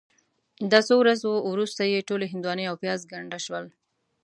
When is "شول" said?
3.45-3.65